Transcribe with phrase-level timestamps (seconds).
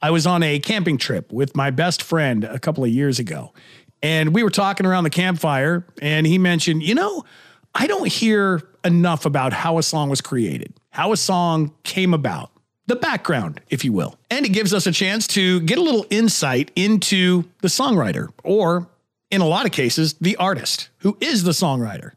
[0.00, 3.52] I was on a camping trip with my best friend a couple of years ago,
[4.02, 7.24] and we were talking around the campfire, and he mentioned, you know,
[7.74, 12.50] I don't hear enough about how a song was created, how a song came about,
[12.86, 14.16] the background, if you will.
[14.30, 18.88] And it gives us a chance to get a little insight into the songwriter, or
[19.30, 22.12] in a lot of cases, the artist who is the songwriter.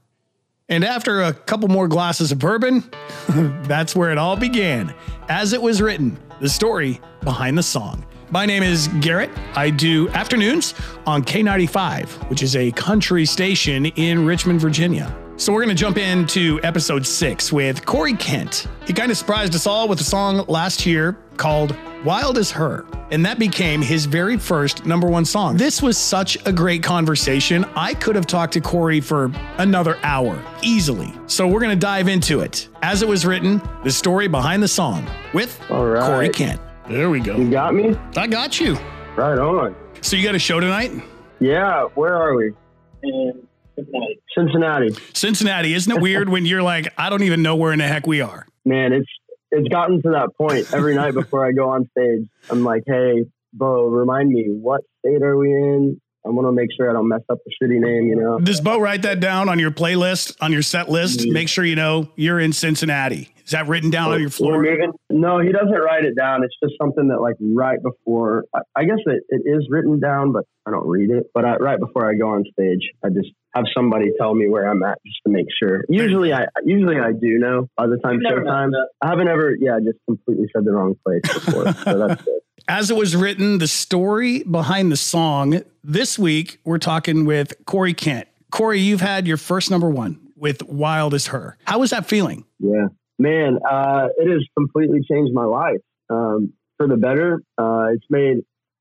[0.70, 2.84] And after a couple more glasses of bourbon,
[3.64, 4.94] that's where it all began.
[5.28, 8.04] As it was written, the story behind the song.
[8.32, 9.30] My name is Garrett.
[9.56, 10.74] I do afternoons
[11.06, 15.16] on K95, which is a country station in Richmond, Virginia.
[15.42, 18.68] So we're going to jump into episode six with Corey Kent.
[18.86, 22.86] He kind of surprised us all with a song last year called Wild as Her,
[23.10, 25.58] and that became his very first number one song.
[25.58, 27.66] This was such a great conversation.
[27.76, 31.12] I could have talked to Corey for another hour easily.
[31.26, 32.70] So we're going to dive into it.
[32.84, 36.06] As it was written, the story behind the song with All right.
[36.06, 36.62] Corey Kent.
[36.88, 37.36] There we go.
[37.36, 37.98] You got me?
[38.16, 38.78] I got you.
[39.16, 39.76] Right on.
[40.02, 40.92] So you got a show tonight?
[41.40, 42.54] Yeah, where are we?
[43.02, 44.21] in Cincinnati.
[44.48, 44.96] Cincinnati.
[45.14, 45.74] Cincinnati.
[45.74, 48.22] Isn't it weird when you're like, I don't even know where in the heck we
[48.22, 48.46] are?
[48.66, 49.10] Man, it's
[49.52, 52.28] it's gotten to that point every night before I go on stage.
[52.50, 56.00] I'm like, hey, Bo, remind me, what state are we in?
[56.26, 58.40] I want to make sure I don't mess up the city name, you know?
[58.40, 61.22] Does Bo write that down on your playlist, on your set list?
[61.22, 61.32] Mhm.
[61.34, 63.30] Make sure you know you're in Cincinnati.
[63.52, 64.62] Is that written down on your floor?
[64.62, 64.94] moving.
[65.10, 66.42] No, he doesn't write it down.
[66.46, 70.32] It's just something that, like, right before, I, I guess it, it is written down,
[70.32, 71.26] but I don't read it.
[71.34, 74.70] But I, right before I go on stage, I just have somebody tell me where
[74.70, 75.84] I'm at just to make sure.
[75.90, 78.72] Usually, I usually I do know by the time showtime.
[79.02, 81.74] I haven't ever, yeah, just completely said the wrong place before.
[81.74, 82.40] so that's good.
[82.70, 85.62] As it was written, the story behind the song.
[85.84, 88.30] This week, we're talking with Corey Kent.
[88.50, 91.58] Corey, you've had your first number one with Wild as Her.
[91.66, 92.46] How was that feeling?
[92.60, 92.88] Yeah,
[93.22, 97.42] man, uh, it has completely changed my life um, for the better.
[97.58, 98.38] Uh, it's made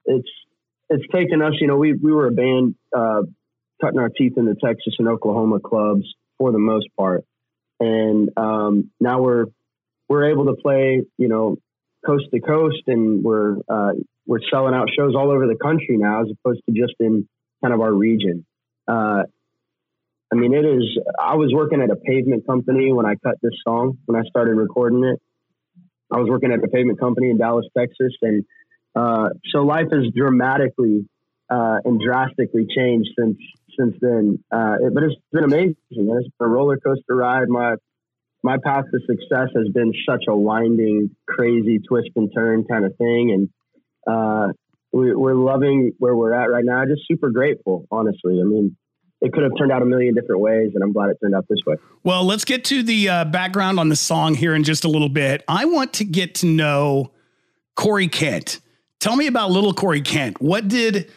[0.07, 0.29] it's
[0.89, 1.53] it's taken us.
[1.61, 3.23] You know, we we were a band uh,
[3.81, 6.05] cutting our teeth in the Texas and Oklahoma clubs
[6.39, 7.25] for the most part,
[7.79, 9.47] and um, now we're
[10.09, 11.03] we're able to play.
[11.19, 11.57] You know,
[12.05, 13.93] coast to coast, and we're uh,
[14.27, 17.29] we're selling out shows all over the country now, as opposed to just in
[17.63, 18.47] kind of our region.
[18.89, 19.25] Uh,
[20.33, 20.85] I mean, it is.
[21.19, 24.55] I was working at a pavement company when I cut this song, when I started
[24.55, 25.21] recording it.
[26.13, 28.13] I was working at a pavement company in Dallas, Texas.
[28.23, 28.45] And
[28.95, 31.09] uh, so life has dramatically
[31.51, 33.39] uh, and drastically changed since
[33.79, 34.43] since then.
[34.53, 35.77] Uh, it- but it's been amazing.
[35.91, 37.49] It's been a roller coaster ride.
[37.49, 37.75] My
[38.43, 42.97] my path to success has been such a winding, crazy twist and turn kind of
[42.97, 43.33] thing.
[43.33, 43.49] And
[44.07, 44.53] uh,
[44.93, 46.85] we, we're loving where we're at right now.
[46.87, 48.41] Just super grateful, honestly.
[48.41, 48.77] I mean,
[49.21, 51.47] it could have turned out a million different ways, and I'm glad it turned out
[51.49, 51.77] this way.
[52.05, 55.09] Well, let's get to the uh, background on the song here in just a little
[55.11, 55.45] bit.
[55.49, 57.11] I want to get to know
[57.77, 58.61] Corey Kent.
[58.99, 60.41] Tell me about little Corey Kent.
[60.41, 61.11] What did,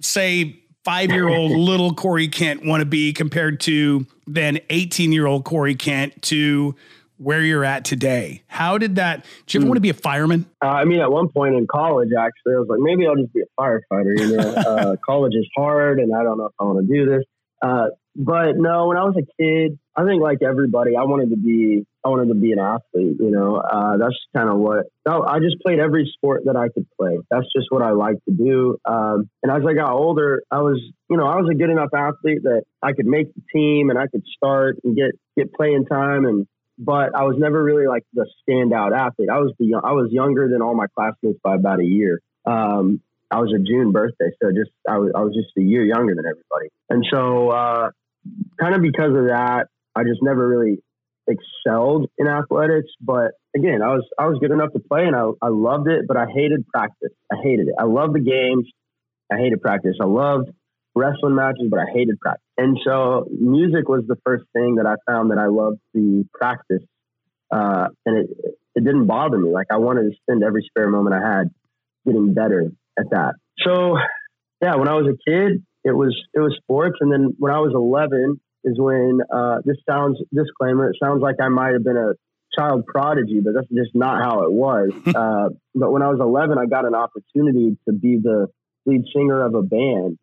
[0.00, 5.26] say, five year old little Corey Kent want to be compared to then 18 year
[5.26, 6.74] old Corey Kent to
[7.18, 8.42] where you're at today?
[8.46, 9.24] How did that?
[9.46, 9.68] Did you ever Hmm.
[9.70, 10.46] want to be a fireman?
[10.64, 13.32] Uh, I mean, at one point in college, actually, I was like, maybe I'll just
[13.34, 14.18] be a firefighter.
[14.18, 17.04] You know, uh, college is hard, and I don't know if I want to do
[17.06, 17.24] this.
[17.62, 21.36] Uh, but no, when I was a kid, I think like everybody, I wanted to
[21.36, 23.16] be, I wanted to be an athlete.
[23.20, 26.86] You know, uh, that's kind of what I just played every sport that I could
[26.98, 27.18] play.
[27.30, 28.78] That's just what I like to do.
[28.84, 31.90] Um, and as I got older, I was, you know, I was a good enough
[31.94, 35.86] athlete that I could make the team and I could start and get get playing
[35.86, 36.46] time and
[36.82, 39.28] but I was never really like the standout athlete.
[39.30, 42.20] I was the I was younger than all my classmates by about a year.
[42.46, 45.84] Um, I was a June birthday, so just I was I was just a year
[45.84, 47.90] younger than everybody, and so uh,
[48.60, 50.78] kind of because of that, I just never really
[51.28, 52.90] excelled in athletics.
[53.00, 56.06] But again, I was I was good enough to play, and I I loved it,
[56.08, 57.12] but I hated practice.
[57.32, 57.74] I hated it.
[57.78, 58.66] I loved the games.
[59.32, 59.96] I hated practice.
[60.00, 60.50] I loved
[60.94, 62.44] wrestling matches, but I hated practice.
[62.58, 66.82] And so music was the first thing that I found that I loved the practice.
[67.50, 68.30] Uh, and it,
[68.74, 69.50] it didn't bother me.
[69.52, 71.50] Like I wanted to spend every spare moment I had
[72.04, 73.34] getting better at that.
[73.64, 73.96] So
[74.62, 76.98] yeah, when I was a kid, it was, it was sports.
[77.00, 80.90] And then when I was 11 is when, uh, this sounds disclaimer.
[80.90, 82.12] It sounds like I might have been a
[82.58, 84.90] child prodigy, but that's just not how it was.
[85.06, 88.48] uh, but when I was 11, I got an opportunity to be the
[88.86, 90.18] lead singer of a band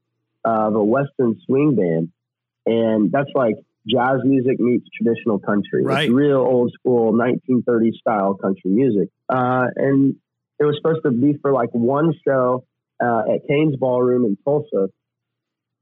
[0.45, 2.09] of a Western swing band.
[2.65, 3.56] And that's like
[3.88, 5.81] jazz music meets traditional country.
[5.81, 6.12] It's Right.
[6.12, 9.09] real old school 1930s style country music.
[9.30, 10.15] Uh, and
[10.59, 12.65] it was supposed to be for like one show
[13.04, 14.88] uh, at Cain's Ballroom in Tulsa.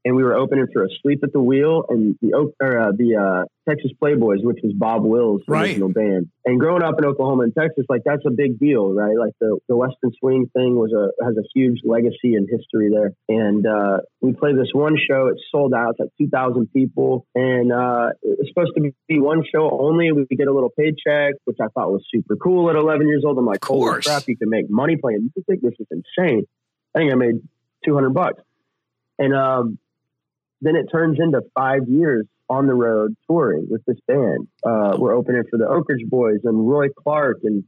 [0.06, 3.16] And we were opening for Asleep at the Wheel and the Oak or uh, the
[3.16, 5.70] uh, Texas Playboys, which was Bob Wills' Right.
[5.70, 6.28] original band.
[6.44, 9.18] And growing up in Oklahoma and Texas, like that's a big deal, right?
[9.18, 13.14] Like the the Western Swing thing was a has a huge legacy and history there.
[13.28, 15.90] And uh, we played this one show; it sold out.
[15.90, 20.12] It's like two thousand people, and uh, it was supposed to be one show only.
[20.12, 23.38] We get a little paycheck, which I thought was super cool at eleven years old.
[23.38, 25.32] I'm like, holy crap, you can make money playing.
[25.48, 26.44] Think this is insane?
[26.94, 27.40] I think I made
[27.84, 28.40] two hundred bucks,
[29.18, 29.78] and um,
[30.60, 34.46] then it turns into five years on the road touring with this band.
[34.64, 37.64] Uh, we're opening for the Oak Ridge Boys and Roy Clark and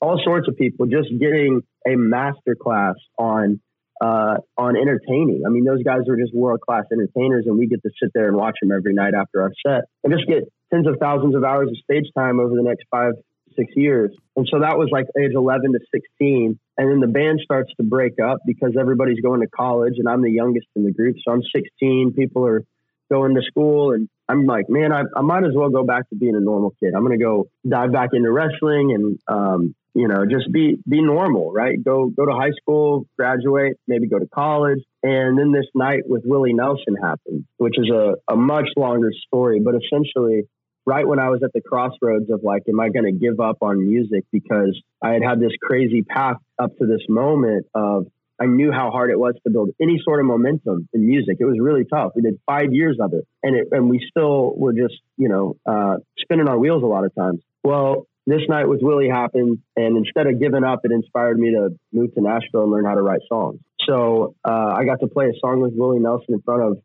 [0.00, 3.60] all sorts of people just getting a master class on
[4.00, 5.42] uh, on entertaining.
[5.46, 8.26] I mean, those guys are just world class entertainers, and we get to sit there
[8.26, 10.42] and watch them every night after our set and just get
[10.72, 13.12] tens of thousands of hours of stage time over the next five
[13.56, 14.10] six years.
[14.36, 16.58] And so that was like age 11 to 16.
[16.78, 20.22] And then the band starts to break up because everybody's going to college and I'm
[20.22, 21.16] the youngest in the group.
[21.24, 22.14] So I'm 16.
[22.16, 22.62] People are
[23.10, 26.16] going to school and I'm like, man, I, I might as well go back to
[26.16, 26.94] being a normal kid.
[26.94, 31.02] I'm going to go dive back into wrestling and, um, you know, just be, be
[31.02, 31.76] normal, right?
[31.82, 34.78] Go, go to high school, graduate, maybe go to college.
[35.02, 39.60] And then this night with Willie Nelson happened, which is a, a much longer story,
[39.60, 40.44] but essentially
[40.86, 43.58] right when I was at the crossroads of like, am I going to give up
[43.62, 44.24] on music?
[44.32, 48.06] Because I had had this crazy path up to this moment of
[48.40, 51.36] I knew how hard it was to build any sort of momentum in music.
[51.38, 52.12] It was really tough.
[52.16, 55.54] We did five years of it, and it, and we still were just you know
[55.64, 57.40] uh, spinning our wheels a lot of times.
[57.62, 61.70] Well, this night with Willie happened, and instead of giving up, it inspired me to
[61.92, 63.60] move to Nashville and learn how to write songs.
[63.88, 66.78] So uh, I got to play a song with Willie Nelson in front of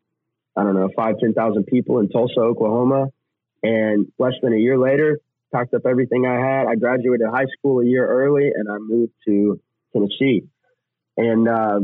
[0.56, 3.06] I don't know five ten thousand people in Tulsa, Oklahoma,
[3.62, 5.18] and less than a year later,
[5.52, 6.66] packed up everything I had.
[6.66, 9.60] I graduated high school a year early, and I moved to
[9.92, 10.42] Tennessee.
[11.16, 11.80] And uh,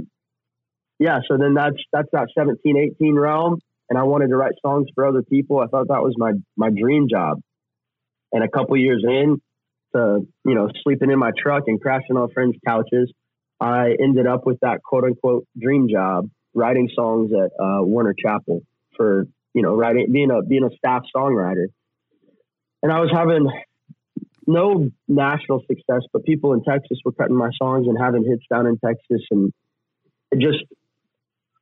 [0.99, 3.59] yeah, so then that's that's that 17, 18 realm.
[3.91, 5.61] And I wanted to write songs for other people.
[5.61, 7.41] I thought that was my my dream job.
[8.33, 9.41] And a couple years in
[9.95, 13.13] to you know sleeping in my truck and crashing on friends' couches,
[13.61, 18.61] I ended up with that quote unquote dream job, writing songs at uh, Warner Chappell
[18.97, 21.67] for you know writing being a being a staff songwriter.
[22.83, 23.49] And I was having
[24.47, 28.67] no national success, but people in Texas were cutting my songs and having hits down
[28.67, 29.53] in Texas, and
[30.31, 30.65] it just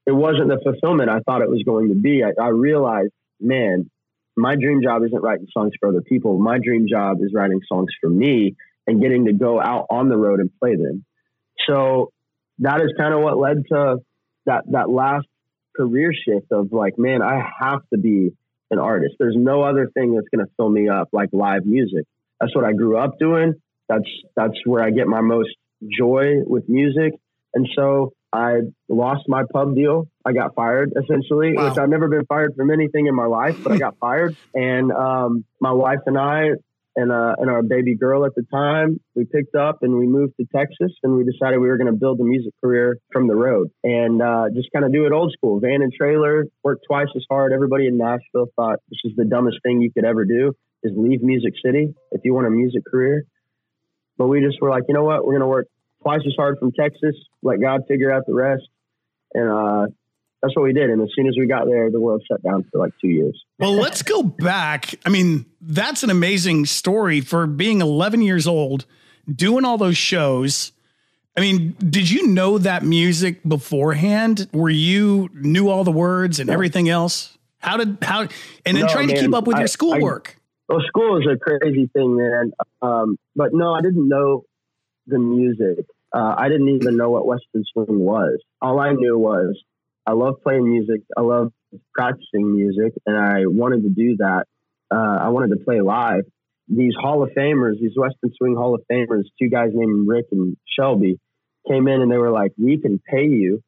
[0.06, 2.22] it wasn't the fulfillment I thought it was going to be.
[2.24, 3.88] I, I realized, man,
[4.36, 6.38] my dream job isn't writing songs for other people.
[6.38, 8.56] My dream job is writing songs for me
[8.86, 11.04] and getting to go out on the road and play them.
[11.68, 12.10] So
[12.58, 13.98] that is kind of what led to
[14.46, 15.26] that that last
[15.76, 18.30] career shift of like, man, I have to be
[18.70, 19.14] an artist.
[19.19, 22.04] There's no other thing that's going to fill me up like live music.
[22.40, 23.54] That's what I grew up doing.
[23.88, 25.50] That's that's where I get my most
[25.96, 27.12] joy with music.
[27.54, 30.08] And so I lost my pub deal.
[30.24, 31.69] I got fired essentially, Wow.
[31.69, 34.36] which I've never been fired from anything in my life, but I got fired.
[34.54, 36.50] And um, my wife and I
[36.96, 40.34] and uh, and our baby girl at the time, we picked up and we moved
[40.38, 43.34] to Texas, and we decided we were going to build a music career from the
[43.34, 47.08] road and uh, just kind of do it old school, van and trailer, work twice
[47.16, 47.52] as hard.
[47.52, 50.52] Everybody in Nashville thought this is the dumbest thing you could ever do
[50.82, 53.24] is leave Music City if you want a music career.
[54.18, 55.68] But we just were like, you know what, we're going to work
[56.02, 58.64] twice as hard from Texas, let God figure out the rest,
[59.34, 59.86] and uh,
[60.42, 60.90] that's what we did.
[60.90, 63.40] And as soon as we got there, the world shut down for like two years.
[63.58, 64.94] Well, let's go back.
[65.06, 68.84] I mean, that's an amazing story for being 11 years old,
[69.32, 70.72] doing all those shows.
[71.36, 74.48] I mean, did you know that music beforehand?
[74.52, 77.38] Were you knew all the words and everything else?
[77.58, 78.22] How did how
[78.67, 80.36] and then No, trying to keep up with I- your schoolwork?
[80.69, 82.52] Well, school is a crazy thing, man.
[82.81, 84.44] Um, but no, I didn't know
[85.06, 85.84] the music.
[86.14, 88.38] Uh, I didn't even know what Western swing was.
[88.60, 89.60] All I knew was
[90.06, 91.02] I love playing music.
[91.16, 91.52] I love
[91.94, 94.44] practicing music, and I wanted to do that.
[94.90, 96.24] Uh, I wanted to play live.
[96.68, 100.56] These Hall of Famers, these Western Swing Hall of Famers, two guys named Rick and
[100.78, 101.18] Shelby,
[101.68, 103.60] came in and they were like, "We can pay you.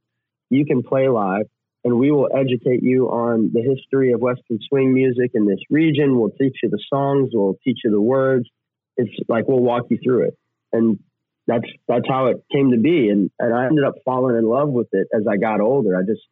[0.50, 1.46] You can play live,
[1.84, 6.18] and we will educate you on the history of Western swing music in this region.
[6.18, 7.30] We'll teach you the songs.
[7.32, 8.48] We'll teach you the words.
[8.96, 10.34] It's like we'll walk you through it."
[10.72, 10.98] And
[11.46, 13.08] that's that's how it came to be.
[13.08, 15.96] And and I ended up falling in love with it as I got older.
[15.96, 16.22] I just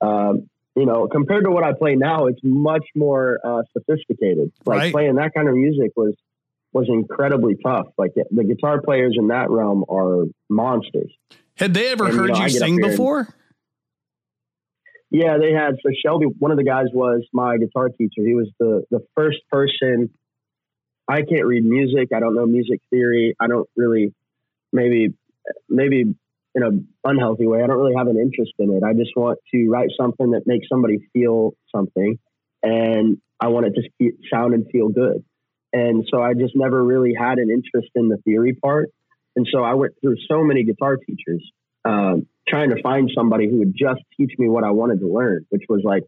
[0.00, 4.52] um, you know, compared to what I play now, it's much more uh, sophisticated.
[4.64, 4.92] Like Right.
[4.92, 6.14] playing that kind of music was
[6.72, 7.86] was incredibly tough.
[7.96, 11.12] Like the guitar players in that realm are monsters.
[11.56, 13.28] Had they ever and, you heard know, you get up sing here and- before?
[15.10, 15.76] Yeah, they had.
[15.82, 18.22] So Shelby, one of the guys was my guitar teacher.
[18.26, 20.10] He was the the first person.
[21.08, 22.10] I can't read music.
[22.14, 23.34] I don't know music theory.
[23.40, 24.12] I don't really,
[24.72, 25.14] maybe,
[25.68, 26.14] maybe
[26.54, 27.62] in an unhealthy way.
[27.62, 28.82] I don't really have an interest in it.
[28.82, 32.18] I just want to write something that makes somebody feel something,
[32.62, 35.24] and I want it to sound and feel good.
[35.72, 38.88] And so I just never really had an interest in the theory part.
[39.36, 41.48] And so I went through so many guitar teachers,
[41.84, 45.44] um, trying to find somebody who would just teach me what I wanted to learn,
[45.50, 46.04] which was like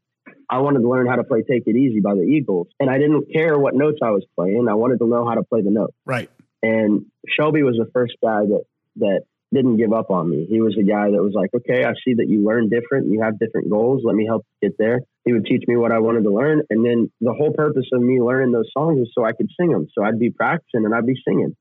[0.49, 2.99] I wanted to learn how to play "Take It Easy" by the Eagles, and I
[2.99, 4.67] didn't care what notes I was playing.
[4.69, 5.95] I wanted to know how to play the note.
[6.05, 6.31] Right.
[6.63, 8.65] And Shelby was the first guy that
[8.97, 10.47] that didn't give up on me.
[10.49, 13.09] He was the guy that was like, "Okay, I see that you learn different.
[13.09, 14.03] You have different goals.
[14.05, 16.63] Let me help you get there." He would teach me what I wanted to learn,
[16.71, 19.71] and then the whole purpose of me learning those songs was so I could sing
[19.71, 19.89] them.
[19.93, 21.57] So I'd be practicing and I'd be singing.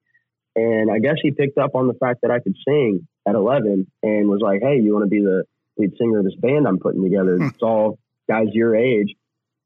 [0.55, 3.87] And I guess he picked up on the fact that I could sing at 11
[4.03, 5.45] and was like, "Hey, you want to be the
[5.77, 7.37] lead singer of this band I'm putting together?
[7.37, 7.47] Hmm.
[7.47, 9.15] It's all guys your age,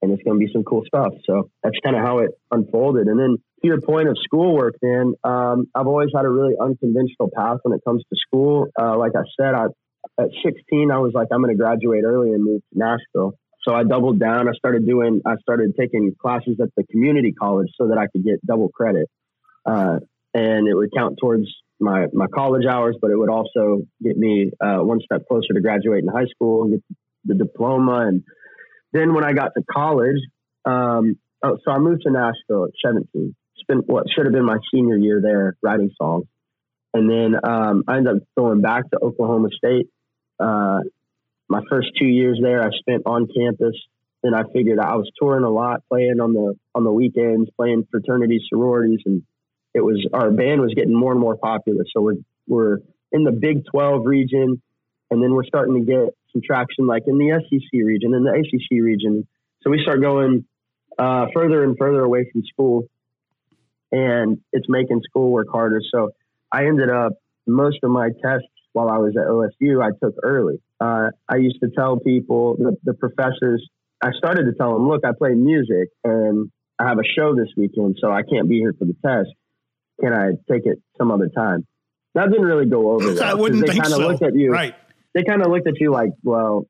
[0.02, 3.08] and it's going to be some cool stuff." So that's kind of how it unfolded.
[3.08, 7.30] And then to your point of schoolwork, man, um, I've always had a really unconventional
[7.36, 8.68] path when it comes to school.
[8.80, 9.66] Uh, like I said, I,
[10.22, 13.34] at 16, I was like, I'm going to graduate early and move to Nashville.
[13.62, 14.50] So I doubled down.
[14.50, 18.26] I started doing, I started taking classes at the community college so that I could
[18.26, 19.08] get double credit.
[19.66, 20.00] Uh,
[20.34, 21.48] and it would count towards
[21.80, 25.62] my, my college hours, but it would also get me uh, one step closer to
[25.62, 26.84] graduating high school and get
[27.24, 28.08] the diploma.
[28.08, 28.24] And
[28.92, 30.20] then when I got to college,
[30.66, 33.34] um, oh, so I moved to Nashville at 17.
[33.64, 36.26] Spent what should have been my senior year there writing songs.
[36.94, 39.88] And then um, I ended up going back to Oklahoma State.
[40.40, 40.80] Uh,
[41.50, 43.76] my first two years there, I spent on campus.
[44.22, 47.88] Then I figured I was touring a lot, playing on the on the weekends, playing
[47.92, 49.24] fraternities, sororities, and
[49.74, 51.84] it was our band was getting more and more popular.
[51.94, 52.16] So we're
[52.48, 52.78] we're
[53.12, 54.62] in the Big Twelve region,
[55.12, 58.32] and then we're starting to get some traction like in the SEC region and the
[58.32, 59.28] ACC region.
[59.62, 60.46] So we start going
[60.98, 62.84] uh, further and further away from school,
[63.94, 65.80] and it's making schoolwork harder.
[65.94, 66.10] So
[66.52, 67.14] I ended up
[67.48, 70.56] most of my tests while I was at OSU I took early.
[70.82, 73.66] Uh, I used to tell people the, the professors.
[74.02, 77.48] I started to tell them, look, I play music and I have a show this
[77.56, 79.30] weekend, so I can't be here for the test
[80.02, 81.66] can I take it some other time?
[82.16, 83.14] That didn't really go over.
[83.14, 84.08] Well, I wouldn't they kind of so.
[84.08, 84.76] looked at you, right?
[85.14, 86.66] They kind of looked at you like, well,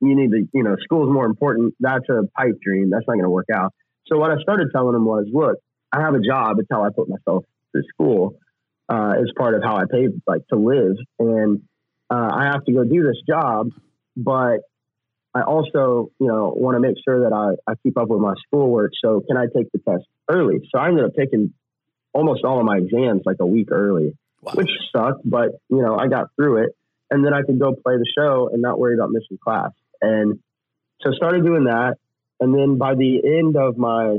[0.00, 1.74] you need to, you know, school's more important.
[1.80, 2.90] That's a pipe dream.
[2.90, 3.72] That's not going to work out.
[4.06, 5.56] So what I started telling them was, look,
[5.96, 6.58] I have a job.
[6.58, 8.36] It's how I put myself through school.
[8.88, 11.60] Uh, as part of how I pay, like to live, and
[12.08, 13.70] uh, I have to go do this job,
[14.16, 14.58] but
[15.34, 18.34] I also, you know, want to make sure that I, I keep up with my
[18.46, 18.92] schoolwork.
[19.04, 20.60] So can I take the test early?
[20.72, 21.52] So I ended up taking
[22.12, 24.52] almost all of my exams like a week early, wow.
[24.54, 26.70] which sucked, but you know, I got through it.
[27.10, 29.70] And then I could go play the show and not worry about missing class.
[30.00, 30.38] And
[31.02, 31.96] so started doing that.
[32.40, 34.18] And then by the end of my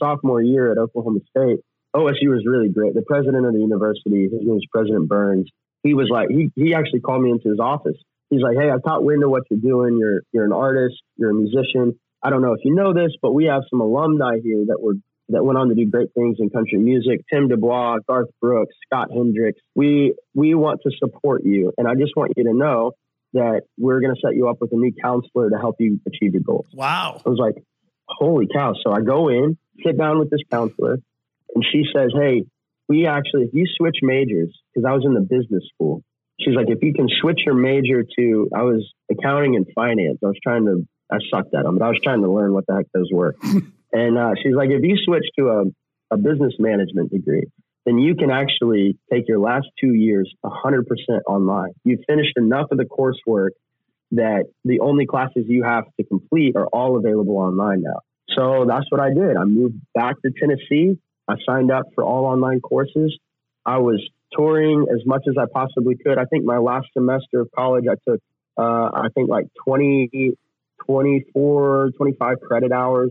[0.00, 1.60] sophomore year at Oklahoma State,
[1.94, 2.94] OSU was really great.
[2.94, 5.48] The president of the university, his name is President Burns.
[5.82, 7.96] He was like, he, he actually called me into his office.
[8.30, 9.96] He's like, Hey, I caught wind of what you're doing.
[9.98, 10.96] You're, you're an artist.
[11.16, 11.98] You're a musician.
[12.22, 14.94] I don't know if you know this, but we have some alumni here that were
[15.30, 17.20] that went on to do great things in country music.
[17.32, 19.60] Tim DuBois, Garth Brooks, Scott Hendricks.
[19.74, 22.92] We we want to support you, and I just want you to know
[23.34, 26.32] that we're going to set you up with a new counselor to help you achieve
[26.32, 26.66] your goals.
[26.72, 27.20] Wow!
[27.24, 27.62] I was like,
[28.08, 28.74] holy cow!
[28.82, 30.98] So I go in, sit down with this counselor,
[31.54, 32.44] and she says, "Hey,
[32.88, 36.02] we actually, if you switch majors, because I was in the business school."
[36.40, 40.18] She's like, if you can switch your major to, I was accounting and finance.
[40.22, 42.64] I was trying to, I sucked at them, but I was trying to learn what
[42.68, 43.34] the heck those were.
[43.92, 47.44] And uh, she's like, if you switch to a, a business management degree,
[47.86, 50.84] then you can actually take your last two years 100%
[51.26, 51.70] online.
[51.84, 53.50] You've finished enough of the coursework
[54.10, 58.00] that the only classes you have to complete are all available online now.
[58.38, 59.36] So that's what I did.
[59.36, 60.98] I moved back to Tennessee.
[61.26, 63.18] I signed up for all online courses.
[63.66, 64.00] I was
[64.32, 66.18] touring as much as I possibly could.
[66.18, 68.20] I think my last semester of college, I took,
[68.56, 70.32] uh, I think like 20,
[70.86, 73.10] 24, 25 credit hours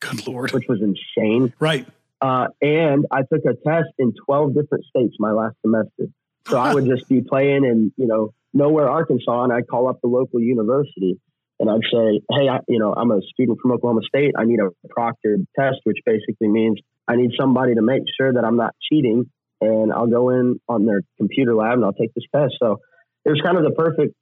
[0.00, 1.52] Good lord, which was insane.
[1.58, 1.86] Right.
[2.20, 6.06] Uh, and I took a test in 12 different states my last semester.
[6.46, 10.00] So I would just be playing in, you know, nowhere, Arkansas, and I'd call up
[10.00, 11.18] the local university
[11.60, 14.34] and I'd say, hey, I, you know, I'm a student from Oklahoma State.
[14.38, 18.44] I need a proctored test, which basically means I need somebody to make sure that
[18.44, 19.30] I'm not cheating.
[19.60, 22.54] And I'll go in on their computer lab and I'll take this test.
[22.62, 22.78] So
[23.24, 24.14] it was kind of the perfect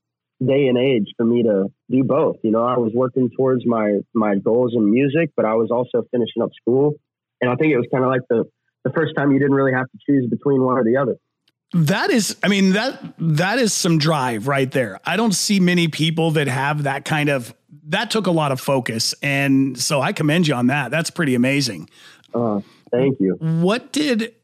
[0.45, 2.37] day and age for me to do both.
[2.43, 6.07] You know, I was working towards my my goals in music, but I was also
[6.11, 6.95] finishing up school.
[7.43, 8.45] And I think it was kind of like the
[8.85, 11.17] the first time you didn't really have to choose between one or the other.
[11.73, 15.01] That is, I mean, that that is some drive right there.
[15.05, 17.55] I don't see many people that have that kind of
[17.89, 19.15] that took a lot of focus.
[19.23, 20.91] And so I commend you on that.
[20.91, 21.89] That's pretty amazing.
[22.35, 23.37] Uh, thank you.
[23.41, 24.35] What did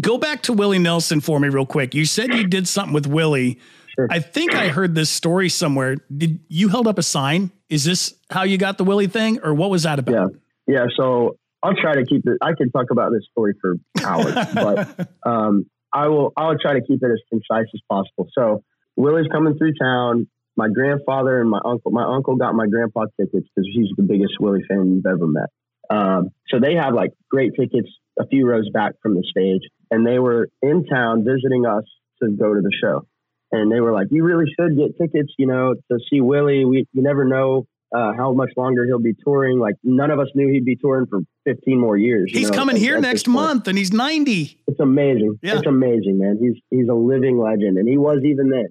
[0.00, 1.94] go back to Willie Nelson for me real quick?
[1.94, 3.58] You said you did something with Willie
[3.94, 4.08] sure.
[4.10, 5.96] I think I heard this story somewhere.
[6.14, 7.50] Did you held up a sign?
[7.68, 10.32] Is this how you got the Willie thing, or what was that about?
[10.66, 10.86] Yeah, yeah.
[10.96, 12.38] So I'll try to keep it.
[12.42, 16.32] I can talk about this story for hours, but um, I will.
[16.36, 18.28] I'll try to keep it as concise as possible.
[18.32, 18.62] So
[18.96, 20.28] Willie's coming through town.
[20.56, 21.90] My grandfather and my uncle.
[21.90, 25.48] My uncle got my grandpa tickets because he's the biggest Willie fan you've ever met.
[25.90, 30.06] Um, so they have like great tickets a few rows back from the stage, and
[30.06, 31.84] they were in town visiting us
[32.22, 33.06] to go to the show.
[33.50, 36.64] And they were like, "You really should get tickets, you know, to see Willie.
[36.64, 39.58] We you never know uh, how much longer he'll be touring.
[39.58, 42.30] Like none of us knew he'd be touring for 15 more years.
[42.32, 44.60] He's know, coming here next month, and he's ninety.
[44.66, 45.38] It's amazing.
[45.42, 45.58] Yeah.
[45.58, 46.38] It's amazing, man.
[46.40, 48.68] He's he's a living legend, and he was even then.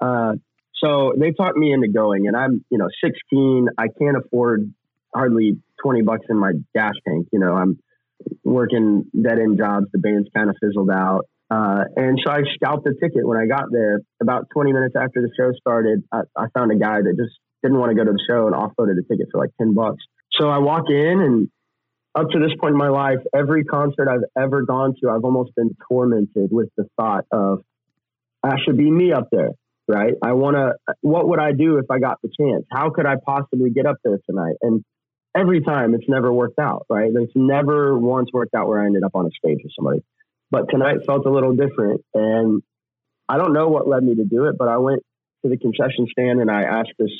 [0.00, 0.32] Uh,
[0.82, 3.68] so they talked me into going, and I'm you know 16.
[3.78, 4.72] I can't afford
[5.14, 7.28] hardly 20 bucks in my gas tank.
[7.32, 7.78] You know, I'm
[8.44, 9.86] working dead end jobs.
[9.92, 11.22] The band's kind of fizzled out.
[11.50, 14.00] Uh, and so I scalped the ticket when I got there.
[14.20, 17.78] About 20 minutes after the show started, I, I found a guy that just didn't
[17.78, 20.02] want to go to the show and offloaded a ticket for like 10 bucks.
[20.32, 21.48] So I walk in and
[22.14, 25.54] up to this point in my life, every concert I've ever gone to, I've almost
[25.54, 27.60] been tormented with the thought of
[28.42, 29.50] I should be me up there,
[29.86, 30.14] right?
[30.22, 32.64] I want to, what would I do if I got the chance?
[32.70, 34.56] How could I possibly get up there tonight?
[34.62, 34.84] And
[35.36, 37.10] every time it's never worked out, right?
[37.12, 40.02] It's never once worked out where I ended up on a stage with somebody.
[40.50, 42.00] But tonight felt a little different.
[42.14, 42.62] And
[43.28, 45.02] I don't know what led me to do it, but I went
[45.44, 47.12] to the concession stand and I asked this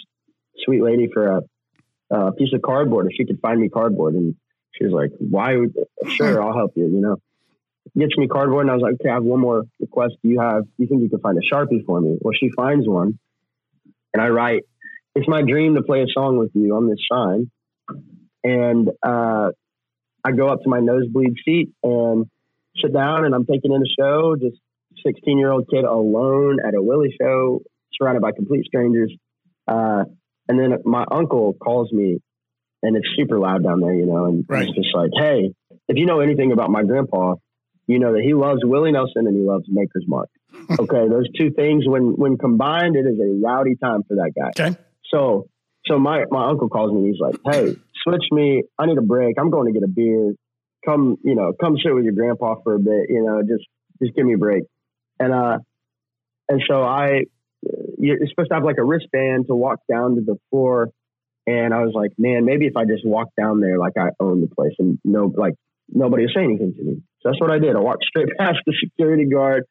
[0.64, 1.40] sweet lady for a,
[2.10, 4.14] a piece of cardboard if she could find me cardboard.
[4.14, 4.34] And
[4.72, 5.56] she was like, why
[6.08, 7.16] sure, I'll help you, you know.
[7.96, 10.14] Gets me cardboard and I was like, okay, I have one more request.
[10.22, 12.18] Do you have, you think you can find a Sharpie for me?
[12.20, 13.18] Well, she finds one
[14.12, 14.64] and I write,
[15.14, 17.50] it's my dream to play a song with you on this sign.
[18.44, 19.50] And uh,
[20.24, 22.26] I go up to my nosebleed seat and
[22.80, 24.58] sit down and I'm taking in a show, just
[25.04, 27.62] 16 year old kid alone at a Willie show,
[27.94, 29.12] surrounded by complete strangers.
[29.66, 30.04] Uh,
[30.48, 32.20] and then my uncle calls me
[32.82, 34.66] and it's super loud down there, you know, and Right.
[34.66, 35.52] he's just like, Hey,
[35.88, 37.34] if you know anything about my grandpa,
[37.86, 40.28] you know that he loves Willie Nelson and he loves Maker's Mark.
[40.70, 41.08] okay.
[41.08, 44.50] Those two things, when, when combined, it is a rowdy time for that guy.
[44.50, 44.76] Okay.
[45.12, 45.48] So,
[45.86, 46.98] so my, my uncle calls me.
[46.98, 48.62] And he's like, "Hey, switch me.
[48.78, 49.36] I need a break.
[49.40, 50.34] I'm going to get a beer.
[50.84, 53.08] Come, you know, come sit with your grandpa for a bit.
[53.08, 53.64] You know, just
[54.02, 54.64] just give me a break."
[55.18, 55.58] And uh,
[56.48, 57.22] and so I,
[57.98, 60.90] you're supposed to have like a wristband to walk down to the floor.
[61.46, 64.40] And I was like, man, maybe if I just walk down there like I own
[64.40, 65.54] the place and no, like
[65.88, 67.02] nobody was saying anything to me.
[67.20, 67.74] So that's what I did.
[67.74, 69.64] I walked straight past the security guard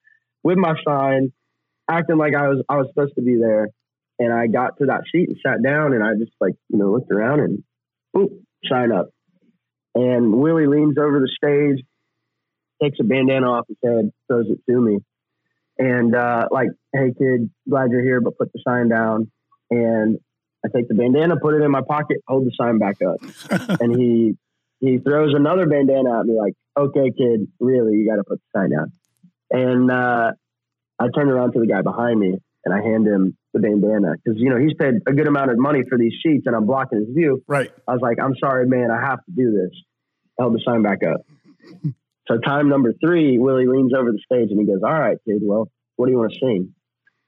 [0.43, 1.31] with my sign,
[1.89, 3.69] acting like I was I was supposed to be there
[4.19, 6.91] and I got to that seat and sat down and I just like, you know,
[6.91, 7.63] looked around and
[8.15, 8.29] boop,
[8.69, 9.09] sign up.
[9.95, 11.85] And Willie leans over the stage,
[12.81, 14.99] takes a bandana off his head, throws it to me.
[15.79, 19.31] And uh, like, hey kid, glad you're here, but put the sign down.
[19.69, 20.19] And
[20.65, 23.79] I take the bandana, put it in my pocket, hold the sign back up.
[23.81, 24.35] and he
[24.79, 28.59] he throws another bandana at me, like, okay, kid, really, you got to put the
[28.59, 28.91] sign down.
[29.49, 30.31] And uh,
[30.99, 34.39] I turn around to the guy behind me and I hand him the bandana because
[34.39, 36.99] you know he's paid a good amount of money for these sheets and I'm blocking
[36.99, 37.43] his view.
[37.47, 37.71] Right.
[37.87, 39.71] I was like, I'm sorry, man, I have to do this.
[40.37, 41.21] I held the sign back up.
[42.29, 45.41] So time number three, Willie leans over the stage and he goes, "All right, kid,
[45.41, 46.73] well, what do you want to sing?"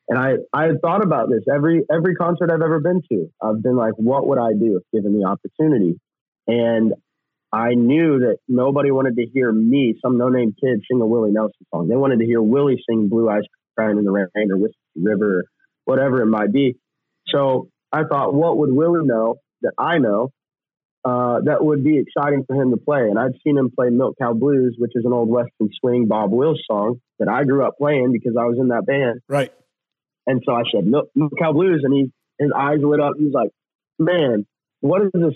[0.09, 3.31] And I I had thought about this every every concert I've ever been to.
[3.41, 5.99] I've been like, what would I do if given the opportunity?
[6.47, 6.93] And
[7.51, 11.31] I knew that nobody wanted to hear me, some no name kid, sing a Willie
[11.31, 11.87] Nelson song.
[11.87, 13.43] They wanted to hear Willie sing Blue Eyes
[13.77, 15.43] Crying in the Rain or Whiskey River, or
[15.85, 16.75] whatever it might be.
[17.27, 20.29] So I thought, what would Willie know that I know
[21.05, 23.01] uh, that would be exciting for him to play?
[23.01, 26.31] And I'd seen him play Milk Cow Blues, which is an old Western swing Bob
[26.31, 29.21] Wills song that I grew up playing because I was in that band.
[29.27, 29.53] Right.
[30.27, 31.81] And so I said, Milk, Milk Cow Blues.
[31.83, 33.13] And he, his eyes lit up.
[33.17, 33.49] He's like,
[33.97, 34.45] man,
[34.81, 35.33] what is this?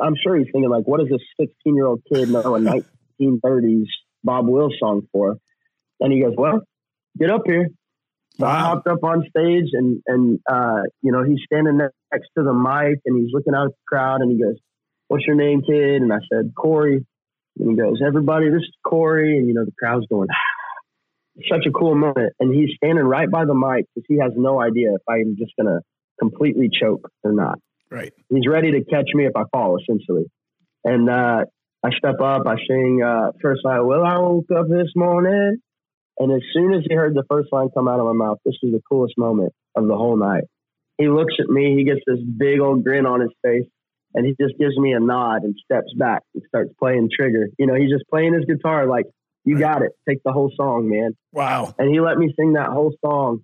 [0.00, 3.86] I'm sure he's thinking, like, what does this 16 year old kid know a 1930s
[4.22, 5.36] Bob Wills song for?
[6.00, 6.60] And he goes, well,
[7.18, 7.68] get up here.
[8.38, 12.44] So I hopped up on stage and, and, uh, you know, he's standing next to
[12.44, 14.56] the mic and he's looking out at the crowd and he goes,
[15.08, 16.02] what's your name, kid?
[16.02, 17.04] And I said, Corey.
[17.58, 19.38] And he goes, everybody, this is Corey.
[19.38, 20.28] And, you know, the crowd's going,
[21.50, 22.32] such a cool moment.
[22.40, 25.52] And he's standing right by the mic because he has no idea if I'm just
[25.58, 25.80] going to
[26.18, 27.58] completely choke or not.
[27.90, 28.12] Right.
[28.28, 30.24] He's ready to catch me if I fall, essentially.
[30.84, 31.44] And uh,
[31.84, 35.58] I step up, I sing uh, first line, Well, I woke up this morning.
[36.18, 38.56] And as soon as he heard the first line come out of my mouth, this
[38.62, 40.44] was the coolest moment of the whole night.
[40.98, 43.68] He looks at me, he gets this big old grin on his face,
[44.16, 47.46] and he just gives me a nod and steps back and starts playing Trigger.
[47.58, 49.04] You know, he's just playing his guitar like,
[49.44, 49.92] You got it.
[50.08, 51.72] Take the whole song, man Wow.
[51.78, 53.42] and he let me sing that whole song.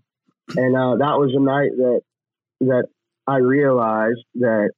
[0.56, 2.00] And uh, that was a night that
[2.62, 2.86] that
[3.26, 4.70] I realized that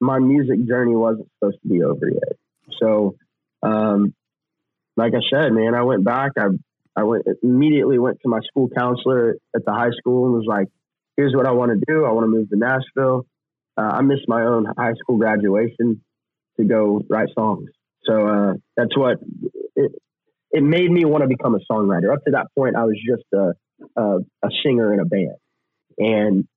[0.00, 2.36] my music journey wasn't supposed to be over yet.
[2.80, 3.16] So,
[3.62, 4.14] um,
[4.96, 6.32] like I said, man, I went back.
[6.38, 6.46] I
[6.96, 10.68] I went immediately went to my school counselor at the high school and was like,
[11.16, 12.04] "Here's what I want to do.
[12.04, 13.26] I want to move to Nashville.
[13.78, 16.02] Uh, I missed my own high school graduation
[16.56, 17.70] to go write songs.
[18.04, 19.18] So uh, that's what
[19.76, 19.92] it,
[20.50, 22.12] it made me want to become a songwriter.
[22.12, 23.52] Up to that point, I was just a,
[24.00, 25.36] a, a singer in a band,
[25.98, 26.48] and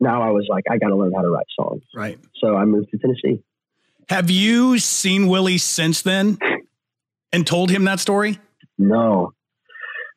[0.00, 1.82] now I was like, I got to learn how to write songs.
[1.94, 2.18] Right.
[2.42, 3.42] So I moved to Tennessee.
[4.08, 6.38] Have you seen Willie since then
[7.32, 8.38] and told him that story?
[8.76, 9.32] No.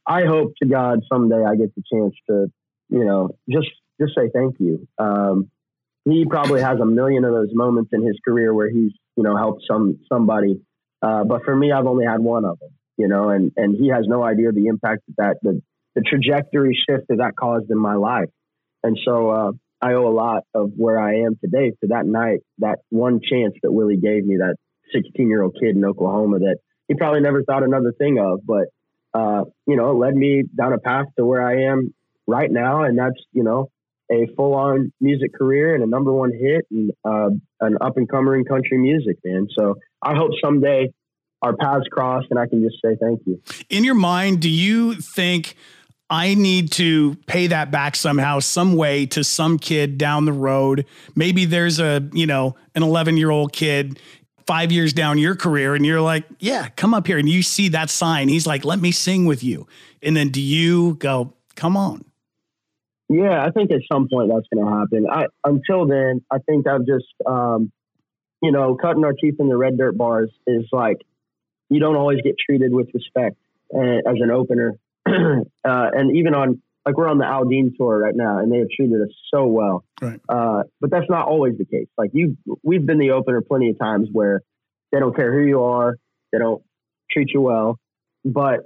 [0.08, 2.52] I hope to God someday I get the chance to,
[2.90, 3.70] you know, just
[4.02, 4.88] just say thank you.
[4.98, 5.50] Um,
[6.06, 9.36] he probably has a million of those moments in his career where he's, you know,
[9.36, 10.62] helped some somebody.
[11.02, 13.90] Uh, but for me, I've only had one of them, you know, and and he
[13.90, 15.62] has no idea the impact that the
[15.96, 18.30] the trajectory shift that that caused in my life.
[18.84, 22.40] And so uh, I owe a lot of where I am today to that night,
[22.60, 24.56] that one chance that Willie gave me, that
[24.94, 28.68] 16 year old kid in Oklahoma that he probably never thought another thing of, but
[29.16, 31.94] uh, you know, led me down a path to where I am
[32.28, 33.70] right now, and that's you know
[34.12, 37.30] a full on music career and a number one hit and uh,
[37.62, 39.48] an up and coming country music, man.
[39.58, 40.92] So I hope someday
[41.42, 43.42] our paths cross and I can just say thank you.
[43.70, 45.56] In your mind, do you think?
[46.08, 50.86] I need to pay that back somehow, some way to some kid down the road.
[51.16, 54.00] Maybe there's a, you know, an 11 year old kid
[54.46, 57.18] five years down your career and you're like, yeah, come up here.
[57.18, 58.28] And you see that sign.
[58.28, 59.68] He's like, let me sing with you.
[60.04, 62.06] And then do you go, come on?
[63.10, 65.08] Yeah, I think at some point that's going to happen.
[65.10, 67.72] I, until then, I think I've just, um,
[68.42, 70.98] you know, cutting our teeth in the red dirt bars is like,
[71.70, 73.38] you don't always get treated with respect
[73.76, 74.74] uh, as an opener.
[75.08, 78.70] uh, and even on, like we're on the Aldean tour right now and they have
[78.76, 79.84] treated us so well.
[80.02, 80.20] Right.
[80.28, 81.88] Uh, but that's not always the case.
[81.98, 84.42] Like you, we've been the opener plenty of times where
[84.92, 85.96] they don't care who you are.
[86.32, 86.64] They don't
[87.12, 87.80] treat you well,
[88.24, 88.62] but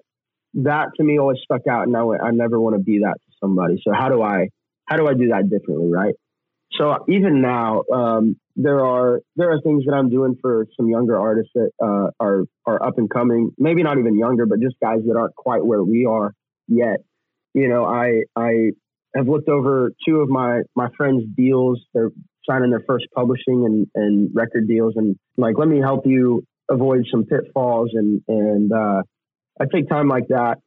[0.56, 1.88] that to me always stuck out.
[1.88, 3.82] And I, I never want to be that somebody.
[3.86, 4.48] So how do I,
[4.86, 5.90] how do I do that differently?
[5.92, 6.16] Right.
[6.74, 11.20] So even now, um, there are there are things that I'm doing for some younger
[11.20, 13.52] artists that uh, are are up and coming.
[13.58, 16.34] Maybe not even younger, but just guys that aren't quite where we are
[16.68, 17.00] yet
[17.54, 18.72] you know, I I
[19.16, 21.82] have looked over two of my my friends' deals.
[21.94, 22.12] They're
[22.50, 27.06] signing their first publishing and, and record deals, and like, let me help you avoid
[27.12, 27.92] some pitfalls.
[27.94, 29.02] And and uh,
[29.60, 30.58] I take time like that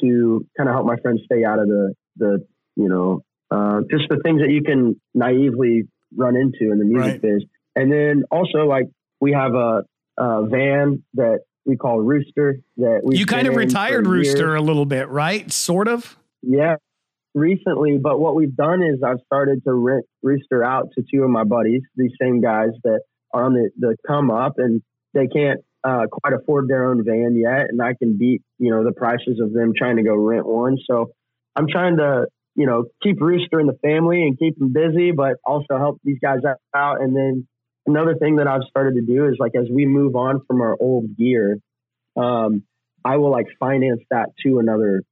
[0.00, 4.04] to kind of help my friends stay out of the the you know uh, just
[4.08, 5.84] the things that you can naively
[6.16, 7.22] run into in the music right.
[7.22, 7.44] biz.
[7.76, 8.86] And then also like
[9.20, 9.82] we have a,
[10.18, 14.86] a van that we call Rooster that we You kind of retired Rooster a little
[14.86, 15.50] bit, right?
[15.52, 16.16] Sort of?
[16.42, 16.76] Yeah,
[17.34, 17.98] recently.
[17.98, 21.44] But what we've done is I've started to rent Rooster out to two of my
[21.44, 23.00] buddies, these same guys that
[23.32, 24.82] are on the, the come up and
[25.14, 27.66] they can't uh, quite afford their own van yet.
[27.68, 30.76] And I can beat, you know, the prices of them trying to go rent one.
[30.90, 31.12] So
[31.58, 35.36] I'm trying to, you know, keep Rooster in the family and keep him busy, but
[35.44, 36.38] also help these guys
[36.74, 37.00] out.
[37.00, 37.48] And then
[37.84, 40.76] another thing that I've started to do is like as we move on from our
[40.80, 41.58] old gear,
[42.16, 42.62] um,
[43.04, 45.02] I will like finance that to another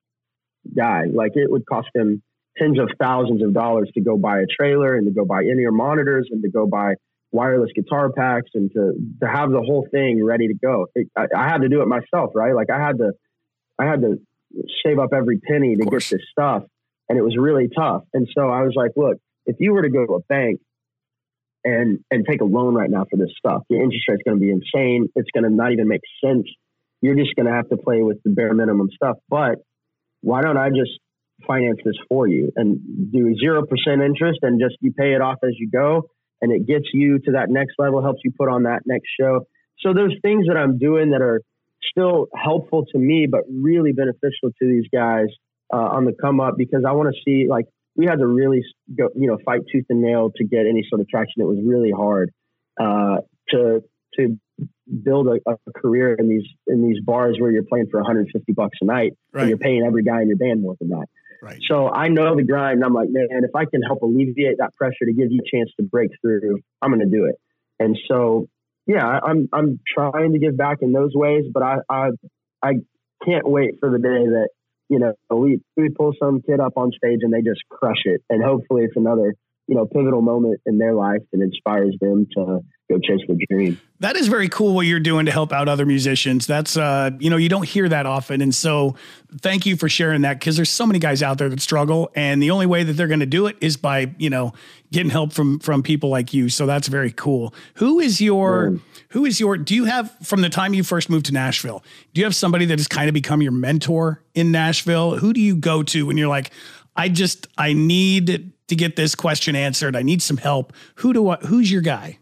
[0.76, 1.04] guy.
[1.12, 2.22] Like it would cost him
[2.56, 5.72] tens of thousands of dollars to go buy a trailer and to go buy in-ear
[5.72, 6.94] monitors and to go buy
[7.32, 10.87] wireless guitar packs and to to have the whole thing ready to go.
[10.94, 12.54] It, I, I, had to do it myself, right?
[12.54, 13.12] Like I had to
[13.78, 14.16] I had to
[14.85, 16.62] save up every penny to get this stuff,
[17.09, 18.02] and it was really tough.
[18.14, 20.61] And so I was like, look, if you were to go to a bank
[21.64, 24.40] and and take a loan right now for this stuff, the interest rate's going to
[24.40, 25.09] be insane.
[25.14, 26.46] It's going to not even make sense.
[27.02, 29.16] You're just going to have to play with the bare minimum stuff.
[29.28, 29.56] But
[30.22, 30.98] why don't I just
[31.46, 32.78] finance this for you and
[33.12, 33.62] do 0%
[34.04, 36.09] interest and just you pay it off as you go
[36.40, 39.40] and it gets you to that next level, helps you put on that next show.
[39.80, 41.42] So there's things that I'm doing that are
[41.90, 45.27] still helpful to me, but really beneficial to these guys
[45.72, 48.62] uh, on the come up because I want to see like we had to really
[48.96, 51.42] go, you know, fight tooth and nail to get any sort of traction.
[51.42, 52.31] It was really hard
[52.81, 53.18] uh,
[53.51, 53.83] to
[54.18, 54.38] to
[55.03, 58.79] build a, a, career in these in these bars where you're playing for 150 bucks
[58.81, 59.42] a night right.
[59.42, 61.07] and you're paying every guy in your band more than that.
[61.42, 61.59] Right.
[61.68, 62.83] So I know the grind.
[62.83, 65.70] I'm like, man, if I can help alleviate that pressure to give you a chance
[65.79, 67.37] to break through, I'm going to do it.
[67.79, 68.49] And so,
[68.87, 72.09] yeah, I'm I'm trying to give back in those ways, but I I
[72.62, 72.72] I
[73.25, 74.49] can't wait for the day that
[74.88, 78.22] you know we we pull some kid up on stage and they just crush it,
[78.31, 79.35] and hopefully it's another
[79.66, 83.81] you know pivotal moment in their life and inspires them to go chase their dream.
[83.98, 86.46] That is very cool what you're doing to help out other musicians.
[86.46, 88.40] That's uh, you know, you don't hear that often.
[88.40, 88.94] And so
[89.40, 92.42] thank you for sharing that because there's so many guys out there that struggle and
[92.42, 94.52] the only way that they're going to do it is by, you know,
[94.92, 96.48] getting help from from people like you.
[96.48, 97.55] So that's very cool.
[97.74, 98.81] Who is your mm.
[99.11, 101.83] who is your do you have from the time you first moved to Nashville?
[102.14, 105.16] Do you have somebody that has kind of become your mentor in Nashville?
[105.16, 106.52] Who do you go to when you're like
[106.96, 109.96] I just I need to get this question answered.
[109.96, 110.72] I need some help.
[110.96, 112.18] Who do I, who's your guy?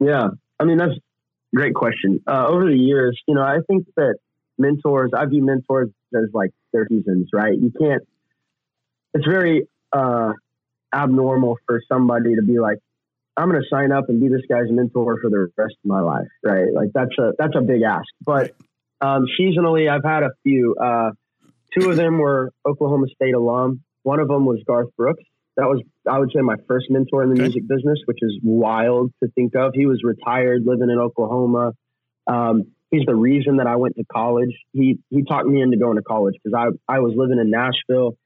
[0.00, 0.28] Yeah,
[0.60, 2.20] I mean that's a great question.
[2.26, 4.16] Uh, over the years, you know, I think that
[4.58, 7.54] mentors, I view mentors as like their seasons, right?
[7.54, 8.02] You can't.
[9.14, 10.32] It's very uh,
[10.94, 12.78] abnormal for somebody to be like,
[13.36, 16.00] I'm going to sign up and be this guy's mentor for the rest of my
[16.00, 16.72] life, right?
[16.72, 18.06] Like that's a that's a big ask.
[18.24, 18.52] But
[19.00, 20.74] um, seasonally, I've had a few.
[20.74, 21.10] Uh,
[21.78, 23.82] two of them were Oklahoma State alum.
[24.04, 25.22] One of them was Garth Brooks
[25.56, 27.42] that was I would say my first mentor in the okay.
[27.42, 29.72] music business, which is wild to think of.
[29.74, 31.72] He was retired, living in Oklahoma.
[32.26, 34.54] Um, he's the reason that I went to college.
[34.72, 36.54] He he talked me into going to college because
[36.88, 38.16] I I was living in Nashville,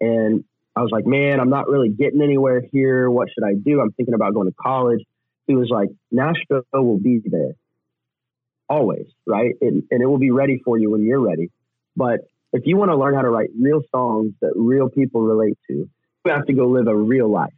[0.00, 3.10] and I was like, man, I'm not really getting anywhere here.
[3.10, 3.80] What should I do?
[3.80, 5.00] I'm thinking about going to college.
[5.46, 7.54] He was like, Nashville will be there
[8.72, 9.54] always, right?
[9.60, 11.50] And, and it will be ready for you when you're ready.
[11.94, 12.20] But
[12.52, 15.88] if you want to learn how to write real songs that real people relate to,
[16.30, 17.52] have to go live a real life.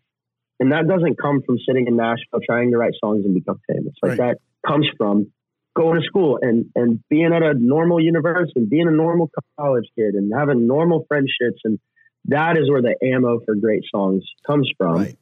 [0.60, 3.92] And that doesn't come from sitting in Nashville trying to write songs and become famous.
[4.02, 4.18] Like right.
[4.18, 5.32] that comes from
[5.76, 9.86] going to school and, and being at a normal university, and being a normal college
[9.96, 11.60] kid and having normal friendships.
[11.64, 11.78] And
[12.26, 14.96] that is where the ammo for great songs comes from.
[14.96, 15.18] Right.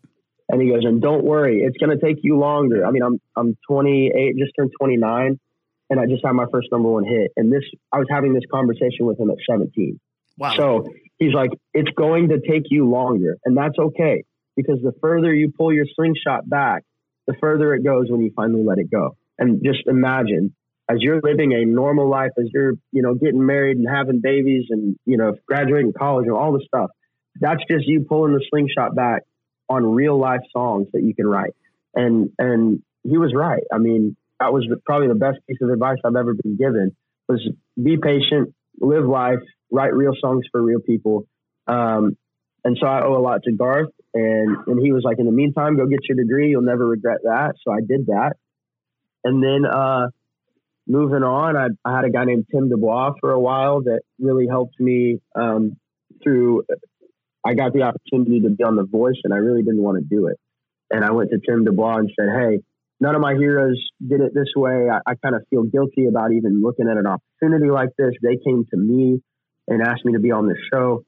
[0.48, 2.84] And he goes, and don't worry, it's going to take you longer.
[2.84, 5.40] I mean, I'm, I'm 28, just turned 29
[5.88, 7.32] and I just had my first number one hit.
[7.36, 9.98] And this, I was having this conversation with him at 17.
[10.36, 10.54] Wow.
[10.56, 13.36] So he's like, it's going to take you longer.
[13.44, 14.24] And that's okay
[14.56, 16.82] because the further you pull your slingshot back,
[17.26, 19.16] the further it goes when you finally let it go.
[19.38, 20.54] And just imagine
[20.90, 24.64] as you're living a normal life, as you're, you know, getting married and having babies
[24.70, 26.90] and, you know, graduating college and all the stuff,
[27.40, 29.22] that's just you pulling the slingshot back
[29.68, 31.54] on real life songs that you can write.
[31.94, 33.62] And, and he was right.
[33.72, 36.96] I mean, that was probably the best piece of advice I've ever been given
[37.28, 37.48] was
[37.80, 39.38] be patient, live life,
[39.72, 41.26] write real songs for real people.
[41.66, 42.16] Um,
[42.64, 43.90] and so I owe a lot to Garth.
[44.14, 46.50] And, and he was like, in the meantime, go get your degree.
[46.50, 47.54] You'll never regret that.
[47.64, 48.34] So I did that.
[49.24, 50.08] And then uh,
[50.86, 54.46] moving on, I, I, had a guy named Tim Dubois for a while that really
[54.48, 55.76] helped me um,
[56.22, 56.64] through.
[57.44, 60.04] I got the opportunity to be on The Voice, and I really didn't want to
[60.04, 60.38] do it.
[60.90, 62.60] And I went to Tim Dubois and said, Hey,
[63.00, 64.88] none of my heroes did it this way.
[64.90, 68.12] I, I kind of feel guilty about even looking at an opportunity like this.
[68.22, 69.22] They came to me
[69.68, 71.04] and asked me to be on the show.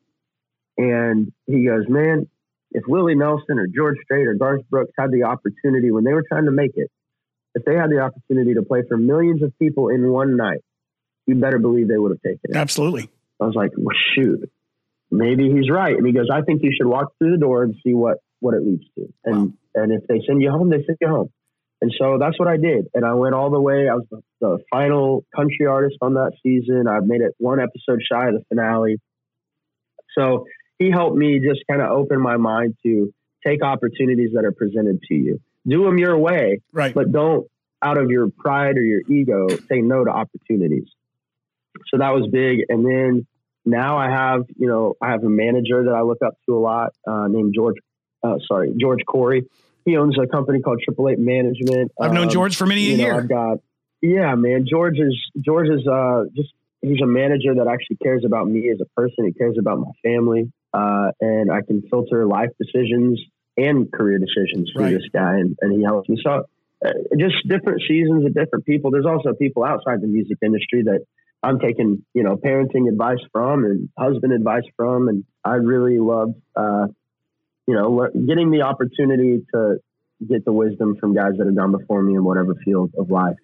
[0.77, 2.29] And he goes, Man,
[2.73, 6.25] if Willie Nelson or George Strait or Garth Brooks had the opportunity when they were
[6.29, 6.91] trying to make it,
[7.55, 10.61] if they had the opportunity to play for millions of people in one night,
[11.27, 12.57] you better believe they would have taken it.
[12.57, 13.09] Absolutely.
[13.41, 14.51] I was like, well, shoot,
[15.11, 15.97] maybe he's right.
[15.97, 18.55] And he goes, I think you should walk through the door and see what, what
[18.55, 19.13] it leads to.
[19.25, 19.53] And, wow.
[19.75, 21.31] and if they send you home, they send you home.
[21.85, 22.87] And so that's what I did.
[22.95, 23.91] And I went all the way.
[23.91, 26.89] I was the, the final country artist on that season.
[26.89, 28.97] I made it one episode shy of the finale.
[30.17, 30.47] So
[30.79, 33.13] he helped me just kind of open my mind to
[33.47, 35.43] take opportunities that are presented to you.
[35.67, 36.95] Do them your way, right?
[36.95, 37.47] But don't,
[37.83, 40.89] out of your pride or your ego, say no to opportunities.
[41.89, 42.61] So that was big.
[42.71, 43.27] And then
[43.67, 46.61] now I have, you know, I have a manager that I look up to a
[46.61, 47.77] lot uh, named George.
[48.23, 49.43] Uh, sorry, George Couri
[49.85, 51.93] he owns a company called Triple Eight Management.
[52.01, 53.15] I've known um, George for many a year.
[53.15, 53.59] I've got
[54.01, 54.67] yeah, man.
[54.69, 56.51] George is George is uh, just
[56.83, 59.25] he's a manager that actually cares about me as a person.
[59.25, 63.21] He cares about my family, uh, and I can filter life decisions
[63.57, 64.93] and career decisions for right.
[64.93, 66.21] this guy, and, and he helps me.
[66.23, 66.45] So
[66.85, 68.91] uh, just different seasons of different people.
[68.91, 71.01] There's also people outside the music industry that
[71.43, 76.35] I'm taking, you know, parenting advice from and husband advice from, and I really love
[76.57, 76.89] uh,
[77.67, 79.77] you know, getting the opportunity to
[80.29, 83.37] get the wisdom from guys that have gone before me in whatever field of life.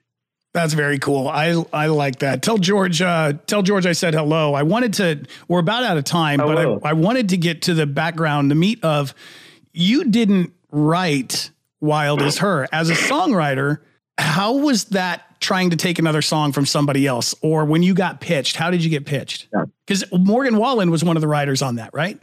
[0.52, 1.28] That's very cool.
[1.28, 2.42] I I like that.
[2.42, 4.52] Tell George, uh, tell George I said hello.
[4.54, 5.24] I wanted to.
[5.46, 6.80] We're about out of time, hello.
[6.80, 9.14] but I, I wanted to get to the background, the meat of
[9.72, 13.78] you didn't write "Wild as Her" as a songwriter.
[14.18, 18.20] How was that trying to take another song from somebody else, or when you got
[18.20, 18.56] pitched?
[18.56, 19.48] How did you get pitched?
[19.86, 20.18] Because yeah.
[20.18, 22.20] Morgan Wallen was one of the writers on that, right?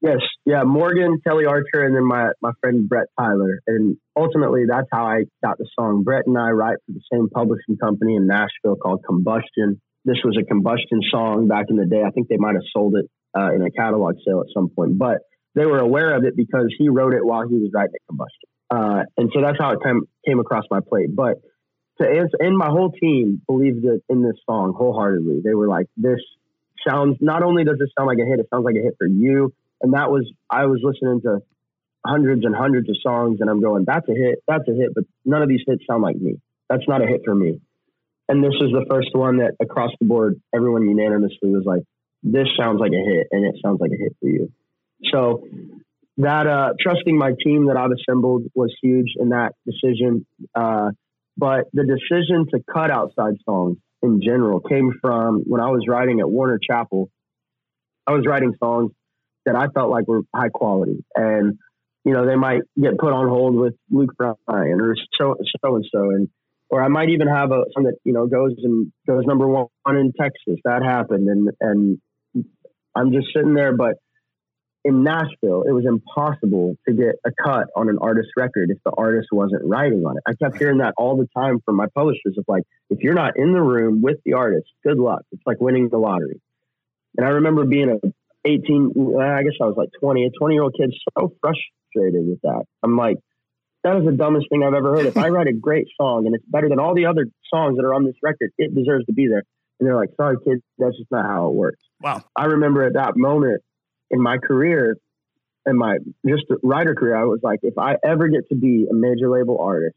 [0.00, 4.88] Yes, yeah, Morgan, Kelly Archer, and then my my friend Brett Tyler, and ultimately that's
[4.92, 6.02] how I got the song.
[6.02, 9.80] Brett and I write for the same publishing company in Nashville called Combustion.
[10.04, 12.02] This was a Combustion song back in the day.
[12.04, 14.98] I think they might have sold it uh, in a catalog sale at some point,
[14.98, 15.18] but
[15.54, 18.48] they were aware of it because he wrote it while he was writing at Combustion.
[18.68, 21.14] Uh, and so that's how it came, came across my plate.
[21.14, 21.36] But
[22.00, 25.40] to answer, and my whole team believed it in this song wholeheartedly.
[25.44, 26.20] They were like, this
[26.88, 29.06] sounds, not only does this sound like a hit, it sounds like a hit for
[29.06, 29.52] you.
[29.82, 31.40] And that was, I was listening to
[32.06, 35.04] hundreds and hundreds of songs and I'm going, that's a hit, that's a hit, but
[35.24, 36.40] none of these hits sound like me.
[36.68, 37.60] That's not a hit for me.
[38.28, 41.82] And this was the first one that across the board, everyone unanimously was like,
[42.22, 44.52] this sounds like a hit and it sounds like a hit for you.
[45.12, 45.44] So
[46.18, 50.26] that uh, trusting my team that I've assembled was huge in that decision.
[50.54, 50.90] Uh,
[51.36, 56.20] but the decision to cut outside songs in general came from when I was writing
[56.20, 57.10] at Warner Chappell.
[58.06, 58.92] I was writing songs
[59.46, 61.58] that I felt like were high quality, and
[62.04, 66.10] you know they might get put on hold with Luke Bryan or so and so,
[66.10, 66.28] and
[66.68, 69.68] or I might even have a song that you know goes and goes number one
[69.86, 70.58] in Texas.
[70.64, 72.46] That happened, and and
[72.94, 73.96] I'm just sitting there, but
[74.84, 78.90] in Nashville, it was impossible to get a cut on an artist record if the
[78.96, 80.22] artist wasn't writing on it.
[80.26, 83.36] I kept hearing that all the time from my publishers of like, if you're not
[83.36, 85.22] in the room with the artist, good luck.
[85.30, 86.40] It's like winning the lottery.
[87.16, 87.98] And I remember being a
[88.44, 92.26] 18, uh, I guess I was like 20, a 20 year old kid, so frustrated
[92.26, 92.64] with that.
[92.82, 93.16] I'm like,
[93.84, 95.06] that is the dumbest thing I've ever heard.
[95.06, 97.84] If I write a great song and it's better than all the other songs that
[97.84, 99.42] are on this record, it deserves to be there.
[99.80, 101.80] And they're like, sorry, kid, that's just not how it works.
[102.00, 102.22] Wow.
[102.36, 103.62] I remember at that moment,
[104.10, 104.96] in my career
[105.66, 108.94] in my just writer career, I was like, if I ever get to be a
[108.94, 109.96] major label artist,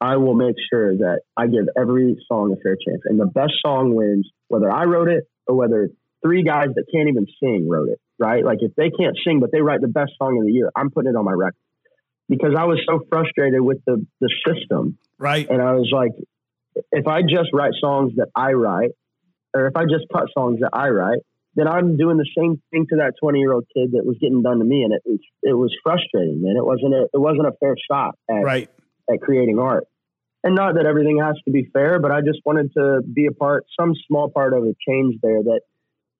[0.00, 3.02] I will make sure that I give every song a fair chance.
[3.04, 5.90] And the best song wins, whether I wrote it or whether
[6.22, 8.44] three guys that can't even sing wrote it, right?
[8.44, 10.90] Like if they can't sing, but they write the best song of the year, I'm
[10.90, 11.56] putting it on my record.
[12.28, 14.98] Because I was so frustrated with the, the system.
[15.18, 15.48] Right.
[15.50, 16.12] And I was like,
[16.92, 18.90] if I just write songs that I write,
[19.52, 21.20] or if I just cut songs that I write,
[21.54, 24.42] then I'm doing the same thing to that 20 year old kid that was getting
[24.42, 26.54] done to me, and it was it was frustrating, man.
[26.56, 28.68] It wasn't a it wasn't a fair shot at right.
[29.10, 29.84] at creating art,
[30.44, 33.32] and not that everything has to be fair, but I just wanted to be a
[33.32, 35.42] part, some small part of a change there.
[35.42, 35.60] That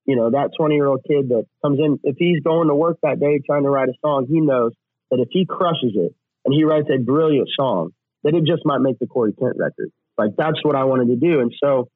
[0.06, 2.98] you know that 20 year old kid that comes in, if he's going to work
[3.02, 4.72] that day trying to write a song, he knows
[5.10, 7.90] that if he crushes it and he writes a brilliant song,
[8.24, 9.90] that it just might make the Corey Kent record.
[10.18, 11.88] Like that's what I wanted to do, and so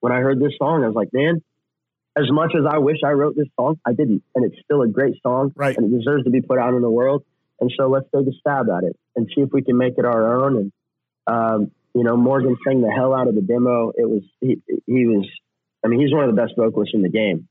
[0.00, 1.42] when I heard this song, I was like, man
[2.16, 4.22] as much as I wish I wrote this song, I didn't.
[4.34, 5.52] And it's still a great song.
[5.56, 5.76] Right.
[5.76, 7.24] And it deserves to be put out in the world.
[7.60, 10.04] And so let's take a stab at it and see if we can make it
[10.04, 10.56] our own.
[10.56, 10.72] And,
[11.26, 13.92] um, you know, Morgan sang the hell out of the demo.
[13.96, 15.28] It was, he, he was,
[15.84, 17.48] I mean, he's one of the best vocalists in the game.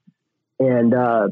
[0.59, 1.27] And, uh,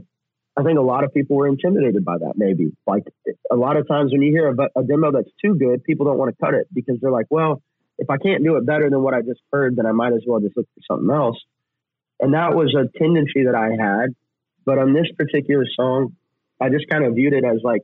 [0.57, 2.71] I think a lot of people were intimidated by that, maybe.
[2.85, 3.03] Like
[3.49, 6.17] a lot of times when you hear a, a demo that's too good, people don't
[6.17, 7.61] want to cut it because they're like, well,
[7.97, 10.23] if I can't do it better than what I just heard, then I might as
[10.27, 11.37] well just look for something else.
[12.19, 14.13] And that was a tendency that I had.
[14.65, 16.15] But on this particular song,
[16.59, 17.81] I just kind of viewed it as like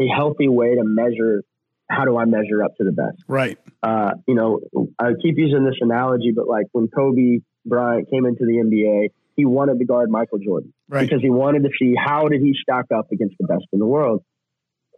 [0.00, 1.42] a healthy way to measure
[1.90, 3.24] how do I measure up to the best?
[3.26, 3.58] Right.
[3.82, 4.60] Uh, you know,
[4.98, 9.44] I keep using this analogy, but like when Kobe Bryant came into the NBA, he
[9.44, 11.02] wanted to guard Michael Jordan right.
[11.02, 13.86] because he wanted to see how did he stack up against the best in the
[13.86, 14.22] world.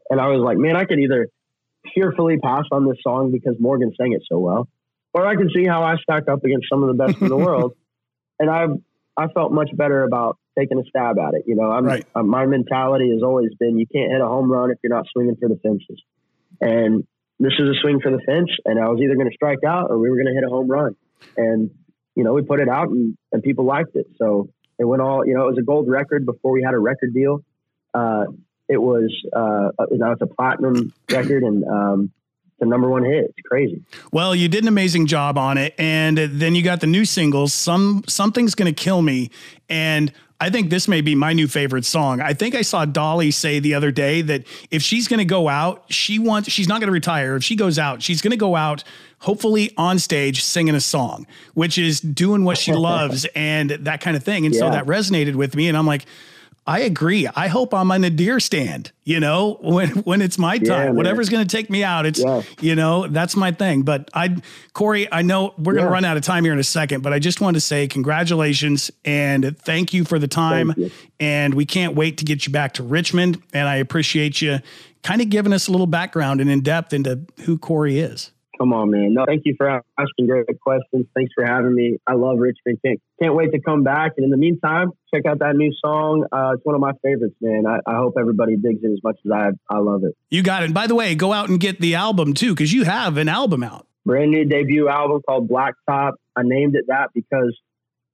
[0.09, 1.29] And I was like, man, I could either
[1.95, 4.69] fearfully pass on this song because Morgan sang it so well,
[5.13, 7.37] or I can see how I stack up against some of the best in the
[7.49, 7.75] world
[8.41, 8.67] and I
[9.17, 11.45] I felt much better about taking a stab at it.
[11.47, 12.07] You know, I'm, right.
[12.15, 15.07] uh, my mentality has always been you can't hit a home run if you're not
[15.13, 16.03] swinging for the fences,
[16.61, 17.07] and
[17.39, 19.91] this is a swing for the fence, and I was either going to strike out
[19.91, 20.97] or we were going to hit a home run,
[21.37, 21.71] and
[22.15, 25.27] you know we put it out and, and people liked it, so it went all
[25.27, 27.45] you know it was a gold record before we had a record deal.
[27.95, 28.25] Uh,
[28.69, 32.13] it was uh, now it's a platinum record, and um,
[32.61, 33.25] the number one hit.
[33.37, 33.83] It's crazy.
[34.13, 37.53] Well, you did an amazing job on it, and then you got the new singles.
[37.53, 39.31] Some something's gonna kill me,
[39.69, 42.23] and I think this may be my new favorite song.
[42.23, 45.49] I think I saw Dolly say the other day that if she's going to go
[45.49, 47.37] out, she wants she's not going to retire.
[47.37, 48.83] If she goes out, she's going to go out
[49.19, 54.17] hopefully on stage singing a song, which is doing what she loves and that kind
[54.17, 54.47] of thing.
[54.47, 54.61] And yeah.
[54.61, 56.07] so that resonated with me and I'm like
[56.67, 57.27] I agree.
[57.27, 60.89] I hope I'm on a deer stand, you know, when when it's my time.
[60.89, 62.43] Yeah, Whatever's going to take me out, it's yeah.
[62.61, 63.83] you know, that's my thing.
[63.83, 64.37] But I
[64.73, 67.13] Corey, I know we're going to run out of time here in a second, but
[67.13, 70.75] I just want to say congratulations and thank you for the time.
[71.19, 74.61] And we can't wait to get you back to Richmond and I appreciate you
[75.03, 78.31] kind of giving us a little background and in depth into who Corey is.
[78.61, 79.15] Come on, man.
[79.15, 81.07] No, thank you for asking great questions.
[81.15, 81.97] Thanks for having me.
[82.07, 82.79] I love Richmond.
[82.85, 84.13] Can't, can't wait to come back.
[84.19, 86.27] And in the meantime, check out that new song.
[86.31, 87.65] Uh, it's one of my favorites, man.
[87.67, 90.15] I, I, hope everybody digs it as much as I, I love it.
[90.29, 90.67] You got it.
[90.67, 93.31] And by the way, go out and get the album too, because you have an
[93.31, 93.87] album out.
[94.05, 96.13] Brand new debut album called Blacktop.
[96.37, 97.59] I named it that because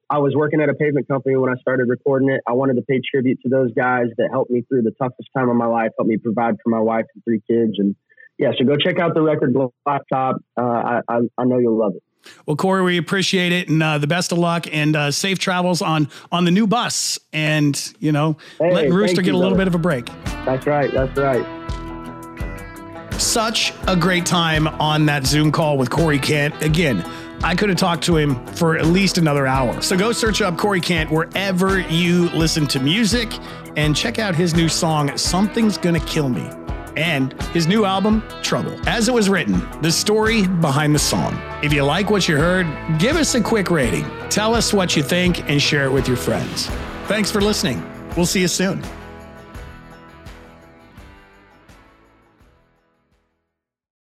[0.09, 2.41] I was working at a pavement company when I started recording it.
[2.47, 5.49] I wanted to pay tribute to those guys that helped me through the toughest time
[5.49, 7.97] of my life, helped me provide for my wife and three kids, and
[8.39, 10.35] yeah, so go check out the record Blacktop.
[10.57, 12.03] Uh, I, I, I know you'll love it.
[12.45, 15.81] Well, Corey, we appreciate it, and uh, the best of luck and uh, safe travels
[15.81, 17.21] on on the new bus.
[17.33, 19.67] And you know, Hey, let Rooster get a little brother.
[19.67, 20.07] bit of a break.
[20.45, 20.93] That's right.
[20.93, 21.47] That's right.
[23.13, 26.61] Such a great time on that Zoom call with Corey Kent.
[26.63, 27.03] Again,
[27.43, 29.81] I could have talked to him for at least another hour.
[29.81, 33.33] So go search up Corey Kent wherever you listen to music
[33.77, 36.47] and check out his new song, Something's Gonna Kill Me,
[36.97, 38.77] and his new album, Trouble.
[38.89, 41.39] As it was written, the story behind the song.
[41.63, 42.67] If you like what you heard,
[42.99, 44.05] give us a quick rating.
[44.29, 46.67] Tell us what you think and share it with your friends.
[47.07, 47.83] Thanks for listening.
[48.17, 48.83] We'll see you soon.